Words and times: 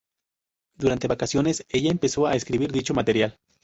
Durante 0.79 1.07
vacaciones, 1.07 1.63
ella 1.69 1.91
empezó 1.91 2.25
a 2.25 2.33
escribir 2.33 2.71
dicho 2.71 2.95
material. 2.95 3.37